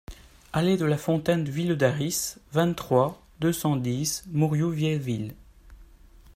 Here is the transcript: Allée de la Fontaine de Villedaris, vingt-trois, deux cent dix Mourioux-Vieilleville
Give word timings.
Allée 0.51 0.77
de 0.77 0.85
la 0.85 0.97
Fontaine 0.97 1.43
de 1.43 1.51
Villedaris, 1.51 2.37
vingt-trois, 2.53 3.21
deux 3.39 3.53
cent 3.53 3.75
dix 3.75 4.23
Mourioux-Vieilleville 4.31 5.35